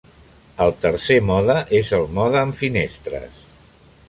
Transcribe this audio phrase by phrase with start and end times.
[0.65, 3.43] El tercer mode és el mode amb finestres.